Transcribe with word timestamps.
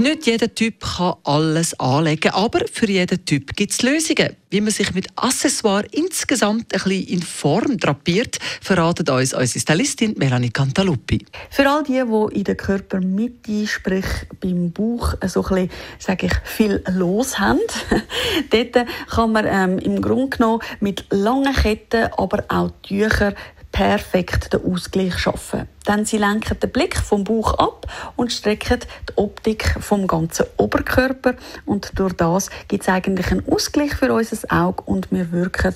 Nicht 0.00 0.24
jeder 0.26 0.54
Typ 0.54 0.80
kann 0.80 1.16
alles 1.24 1.78
anlegen, 1.78 2.32
aber 2.32 2.60
für 2.72 2.88
jeden 2.88 3.22
Typ 3.26 3.54
gibt 3.54 3.72
es 3.72 3.82
Lösungen. 3.82 4.34
Wie 4.48 4.62
man 4.62 4.70
sich 4.70 4.94
mit 4.94 5.08
Accessoires 5.14 5.90
insgesamt 5.92 6.72
ein 6.72 6.82
bisschen 6.82 7.06
in 7.06 7.22
Form 7.22 7.76
drapiert, 7.76 8.38
verratet 8.62 9.10
uns 9.10 9.34
unsere 9.34 9.60
Stylistin 9.60 10.14
Melanie 10.16 10.48
Cantaluppi. 10.48 11.26
Für 11.50 11.68
all 11.68 11.82
die, 11.82 12.02
die 12.02 12.38
in 12.38 12.44
der 12.44 12.54
Körpermitte, 12.54 13.66
sprich 13.66 14.06
beim 14.40 14.72
Bauch, 14.72 15.16
so 15.26 15.44
ein 15.44 15.68
bisschen, 15.98 16.18
ich, 16.22 16.34
viel 16.44 16.82
los 16.92 17.38
haben, 17.38 17.60
dort 18.50 18.86
kann 19.10 19.32
man 19.32 19.44
ähm, 19.46 19.78
im 19.80 20.00
Grunde 20.00 20.34
genommen 20.34 20.62
mit 20.80 21.04
langen 21.10 21.54
Ketten, 21.54 22.08
aber 22.16 22.42
auch 22.48 22.70
Tüchern 22.82 23.34
perfekt 23.80 24.52
den 24.52 24.62
Ausgleich 24.70 25.16
schaffen. 25.16 25.66
Denn 25.88 26.04
sie 26.04 26.18
lenken 26.18 26.60
den 26.60 26.70
Blick 26.70 26.98
vom 26.98 27.24
Bauch 27.24 27.54
ab 27.54 27.86
und 28.14 28.30
strecken 28.30 28.80
die 29.08 29.16
Optik 29.16 29.74
vom 29.80 30.06
ganzen 30.06 30.44
Oberkörper 30.58 31.32
und 31.64 31.98
durch 31.98 32.12
das 32.12 32.50
gibt 32.68 32.82
es 32.82 32.90
eigentlich 32.90 33.30
einen 33.30 33.48
Ausgleich 33.50 33.94
für 33.94 34.12
unser 34.12 34.36
Auge 34.50 34.82
und 34.82 35.10
wir 35.10 35.32
wirken 35.32 35.74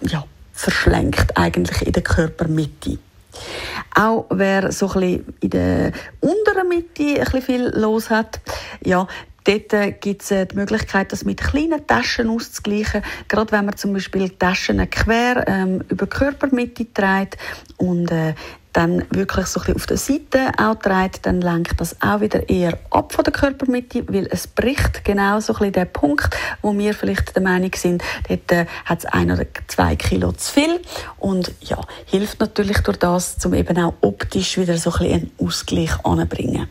ja, 0.00 0.24
verschlenkt 0.54 1.36
eigentlich 1.36 1.86
in 1.86 1.92
der 1.92 2.02
Körpermitte. 2.02 2.96
Auch 3.94 4.24
wer 4.30 4.72
so 4.72 4.86
ein 4.88 5.00
bisschen 5.00 5.34
in 5.40 5.50
der 5.50 5.92
unteren 6.20 6.68
Mitte 6.70 7.20
ein 7.20 7.24
bisschen 7.24 7.42
viel 7.42 7.66
los 7.74 8.08
hat, 8.08 8.40
ja, 8.82 9.06
Dort 9.44 9.72
äh, 9.72 9.92
gibt 9.92 10.22
es 10.22 10.30
äh, 10.30 10.46
die 10.46 10.56
Möglichkeit, 10.56 11.12
das 11.12 11.24
mit 11.24 11.40
kleinen 11.40 11.86
Taschen 11.86 12.28
auszugleichen. 12.28 13.02
Gerade 13.28 13.52
wenn 13.52 13.64
man 13.64 13.76
zum 13.76 13.92
Beispiel 13.92 14.30
Taschen 14.30 14.88
quer 14.90 15.44
ähm, 15.46 15.82
über 15.88 16.06
die 16.06 16.10
Körpermitte 16.10 16.92
trägt 16.92 17.38
und 17.76 18.10
äh, 18.10 18.34
dann 18.72 19.04
wirklich 19.10 19.46
so 19.46 19.60
ein 19.60 19.74
bisschen 19.74 19.76
auf 19.76 19.86
der 19.86 19.96
Seite 19.96 20.52
auch 20.56 20.74
trägt, 20.76 21.26
dann 21.26 21.40
lenkt 21.40 21.80
das 21.80 22.00
auch 22.00 22.20
wieder 22.20 22.48
eher 22.48 22.78
ab 22.90 23.12
von 23.12 23.24
der 23.24 23.32
Körpermitte, 23.32 24.04
weil 24.08 24.26
es 24.30 24.46
bricht 24.46 25.04
genau 25.04 25.40
so 25.40 25.52
ein 25.52 25.58
bisschen 25.58 25.72
den 25.72 25.92
Punkt, 25.92 26.34
wo 26.62 26.76
wir 26.76 26.94
vielleicht 26.94 27.34
der 27.34 27.42
Meinung 27.42 27.70
sind, 27.74 28.02
dort 28.28 28.50
äh, 28.52 28.66
hat 28.84 29.00
es 29.00 29.06
ein 29.06 29.30
oder 29.30 29.44
zwei 29.68 29.96
Kilo 29.96 30.32
zu 30.32 30.52
viel 30.52 30.80
und 31.18 31.52
ja, 31.60 31.80
hilft 32.06 32.40
natürlich 32.40 32.78
durch 32.78 32.98
das, 32.98 33.44
um 33.44 33.54
eben 33.54 33.78
auch 33.78 33.94
optisch 34.00 34.56
wieder 34.56 34.76
so 34.76 34.90
ein 34.92 34.98
bisschen 34.98 35.14
einen 35.14 35.30
Ausgleich 35.38 36.04
anzubringen. 36.04 36.68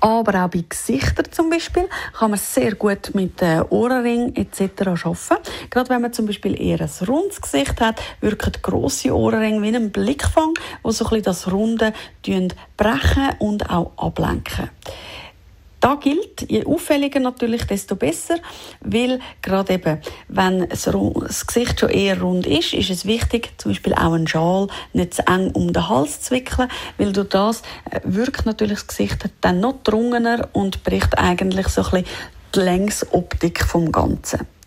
Aber 0.00 0.44
auch 0.44 0.48
bei 0.48 0.64
Gesichtern 0.68 1.26
zum 1.30 1.50
Beispiel 1.50 1.88
kann 2.16 2.30
man 2.30 2.38
sehr 2.38 2.74
gut 2.74 3.14
mit 3.14 3.42
äh, 3.42 3.62
Ohrenring 3.68 4.34
etc. 4.36 4.86
arbeiten. 5.04 5.42
Gerade 5.70 5.90
wenn 5.90 6.02
man 6.02 6.12
zum 6.12 6.26
Beispiel 6.26 6.60
eher 6.60 6.80
ein 6.80 7.06
rundes 7.06 7.40
Gesicht 7.40 7.80
hat, 7.80 8.00
wirken 8.20 8.52
grosse 8.62 9.14
Ohrringe 9.14 9.62
wie 9.62 9.74
ein 9.74 9.90
Blickfang, 9.90 10.54
wo 10.82 10.90
so 10.90 11.04
ein 11.04 11.10
bisschen 11.10 11.24
das 11.24 11.52
Runde 11.52 11.92
brechen 12.76 13.30
und 13.38 13.70
auch 13.70 13.92
ablenken. 13.96 14.70
Da 15.80 15.94
gilt, 15.94 16.50
je 16.50 16.64
auffälliger 16.64 17.20
natürlich, 17.20 17.64
desto 17.64 17.94
besser, 17.94 18.36
weil 18.80 19.20
gerade 19.42 19.74
eben, 19.74 20.00
wenn 20.26 20.68
das 20.68 21.46
Gesicht 21.46 21.78
schon 21.78 21.90
eher 21.90 22.20
rund 22.20 22.46
ist, 22.46 22.74
ist 22.74 22.90
es 22.90 23.06
wichtig, 23.06 23.52
zum 23.58 23.70
Beispiel 23.70 23.94
auch 23.94 24.12
einen 24.12 24.26
Schal 24.26 24.66
nicht 24.92 25.14
zu 25.14 25.26
eng 25.28 25.52
um 25.52 25.72
den 25.72 25.88
Hals 25.88 26.22
zu 26.22 26.34
wickeln, 26.34 26.68
weil 26.96 27.12
durch 27.12 27.28
das 27.28 27.62
äh, 27.90 28.00
wirkt 28.02 28.44
natürlich 28.44 28.80
das 28.80 28.88
Gesicht 28.88 29.30
dann 29.40 29.60
noch 29.60 29.82
drungener 29.84 30.48
und 30.52 30.82
bricht 30.82 31.16
eigentlich 31.16 31.68
so 31.68 31.82
ein 31.82 32.02
bisschen 32.02 32.06
die 32.54 32.60
Längsoptik 32.60 33.64
vom 33.64 33.92
Ganzen. 33.92 34.57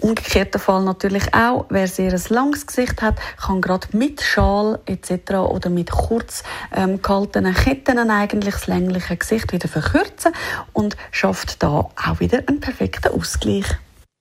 Umgekehrter 0.00 0.58
Fall 0.58 0.84
natürlich 0.84 1.34
auch, 1.34 1.66
wer 1.70 1.88
sehr 1.88 2.12
ein 2.12 2.22
langes 2.28 2.66
Gesicht 2.66 3.02
hat, 3.02 3.16
kann 3.36 3.60
gerade 3.60 3.88
mit 3.96 4.22
Schal 4.22 4.78
etc. 4.86 5.32
oder 5.34 5.70
mit 5.70 5.90
kurz 5.90 6.42
ähm, 6.74 7.02
gehaltenen 7.02 7.54
Ketten 7.54 7.98
eigentlich 8.10 8.54
das 8.54 8.66
längliche 8.66 9.16
Gesicht 9.16 9.52
wieder 9.52 9.68
verkürzen 9.68 10.32
und 10.72 10.96
schafft 11.10 11.62
da 11.62 11.88
auch 11.96 12.20
wieder 12.20 12.42
einen 12.46 12.60
perfekten 12.60 13.12
Ausgleich. 13.12 13.66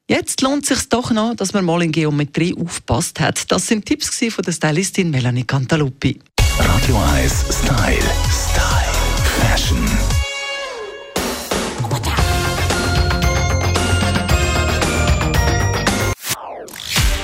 Jetzt 0.10 0.42
lohnt 0.42 0.64
es 0.64 0.70
sich 0.70 0.90
doch 0.90 1.12
noch, 1.12 1.36
dass 1.36 1.54
man 1.54 1.66
mal 1.66 1.84
in 1.84 1.92
Geometrie 1.92 2.56
aufpasst 2.58 3.20
hat. 3.20 3.52
Das 3.52 3.68
sind 3.68 3.86
Tipps 3.86 4.10
von 4.34 4.44
der 4.44 4.54
Stylistin 4.54 5.12
Melanie 5.12 5.44
Cantaluppi. 5.44 6.20
Radio 6.60 6.98
1 7.14 7.46
Style. 7.52 8.00
Style. 8.32 8.87